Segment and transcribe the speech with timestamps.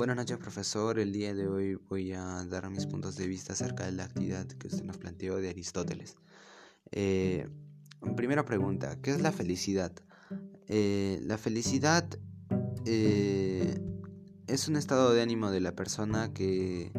[0.00, 0.98] Buenas noches, profesor.
[0.98, 4.46] El día de hoy voy a dar mis puntos de vista acerca de la actividad
[4.46, 6.16] que usted nos planteó de Aristóteles.
[6.90, 7.50] Eh,
[8.16, 9.92] primera pregunta, ¿qué es la felicidad?
[10.68, 12.08] Eh, la felicidad
[12.86, 13.78] eh,
[14.46, 16.92] es un estado de ánimo de la persona que,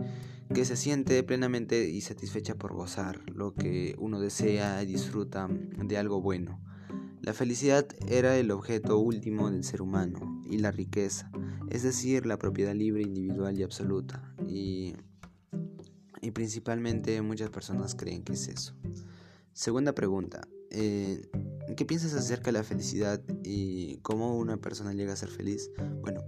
[0.54, 5.98] que se siente plenamente y satisfecha por gozar lo que uno desea y disfruta de
[5.98, 6.62] algo bueno.
[7.20, 11.32] La felicidad era el objeto último del ser humano y la riqueza,
[11.72, 14.36] es decir, la propiedad libre, individual y absoluta.
[14.48, 14.94] Y,
[16.22, 18.76] y principalmente muchas personas creen que es eso.
[19.54, 21.30] Segunda pregunta, eh,
[21.76, 25.72] ¿Qué piensas acerca de la felicidad y cómo una persona llega a ser feliz?
[26.02, 26.22] Bueno,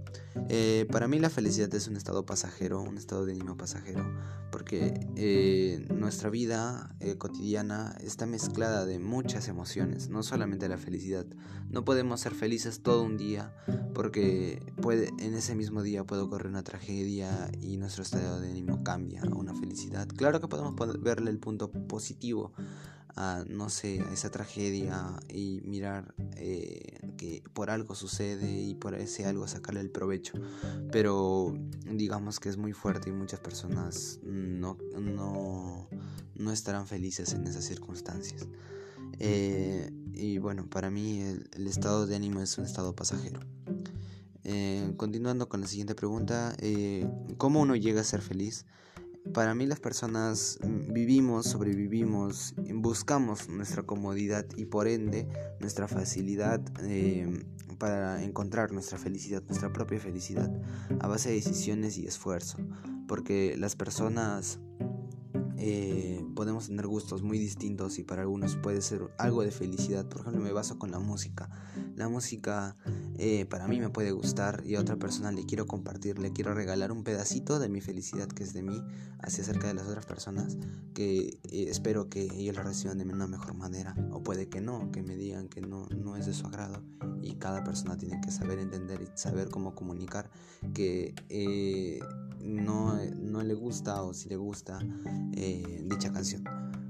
[0.56, 4.08] eh, para mí la felicidad es un estado pasajero, un estado de ánimo pasajero,
[4.52, 11.26] porque eh, nuestra vida eh, cotidiana está mezclada de muchas emociones, no solamente la felicidad.
[11.70, 13.52] No podemos ser felices todo un día
[13.94, 18.84] porque puede, en ese mismo día puede ocurrir una tragedia y nuestro estado de ánimo
[18.84, 20.06] cambia a una felicidad.
[20.06, 22.52] Claro que podemos verle el punto positivo
[23.16, 28.94] a, no sé, a esa tragedia y mirar eh, que por algo sucede y por
[28.94, 30.34] ese algo sacarle el provecho.
[30.90, 31.54] Pero
[31.86, 35.88] digamos que es muy fuerte y muchas personas no, no,
[36.34, 38.48] no estarán felices en esas circunstancias.
[39.20, 43.40] Eh, y bueno, para mí el, estado de ánimo es un estado pasajero.
[44.42, 46.56] Eh, continuando con la siguiente pregunta,
[47.38, 48.66] ¿cómo uno llega a ser feliz?
[49.32, 55.26] Para mí las personas mm, vivimos, sobrevivimos, buscamos nuestra comodidad y por ende
[55.60, 57.44] nuestra facilidad em,
[57.78, 60.50] para encontrar nuestra felicidad, nuestra propia felicidad,
[61.00, 62.58] a base de decisiones y esfuerzo.
[63.08, 64.60] Porque las personas
[65.56, 70.08] eh, podemos tener gustos muy distintos y para algunos puede ser algo de felicidad.
[70.08, 71.48] Por ejemplo, me baso con la música.
[71.96, 72.76] La música
[73.18, 76.54] eh, para mí me puede gustar y a otra persona le quiero compartir, le quiero
[76.54, 78.82] regalar un pedacito de mi felicidad que es de mí
[79.20, 80.58] hacia cerca de las otras personas
[80.92, 84.90] que eh, espero que ellos la reciban de una mejor manera o puede que no,
[84.90, 86.82] que me digan que no, no es de su agrado
[87.22, 90.30] y cada persona tiene que saber entender y saber cómo comunicar
[90.74, 92.00] que eh,
[92.42, 94.78] no, no, gusta o si le gusta
[95.32, 96.44] dicha canción.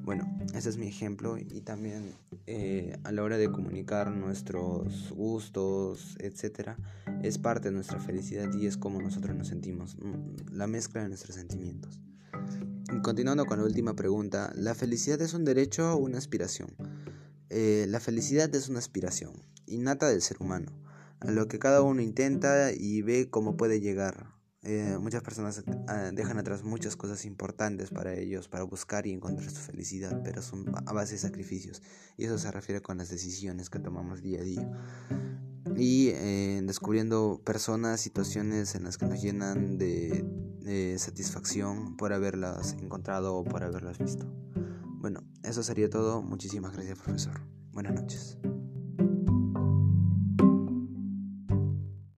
[0.05, 0.25] Bueno,
[0.55, 2.15] ese es mi ejemplo y también
[2.47, 6.77] eh, a la hora de comunicar nuestros gustos, etcétera,
[7.23, 11.09] es parte de nuestra felicidad y es como nosotros nos sentimos, mm, la mezcla de
[11.09, 12.01] nuestros sentimientos.
[13.03, 16.69] continuando con la última pregunta, ¿la felicidad es un derecho o una aspiración?
[17.51, 19.33] Eh, la felicidad es una aspiración
[19.67, 20.73] innata del ser humano,
[21.21, 24.34] a lo que cada uno intenta y ve cómo puede llegar.
[24.65, 29.51] Eh, muchas personas ah, dejan atrás muchas cosas importantes para ellos, para buscar y encontrar
[29.51, 31.83] su felicidad, pero son a base de sacrificios.
[32.17, 34.71] Y eso se refiere con las decisiones que tomamos día a día.
[35.77, 40.25] Y eh, descubriendo personas, situaciones en las que nos llenan de,
[40.61, 44.27] de satisfacción por haberlas encontrado o por haberlas visto.
[44.85, 46.23] Bueno, eso sería todo.
[46.23, 47.39] Muchísimas gracias, profesor.
[47.73, 48.39] Buenas noches.